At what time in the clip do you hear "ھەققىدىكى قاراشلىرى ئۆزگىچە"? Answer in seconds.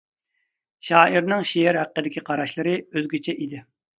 1.81-3.37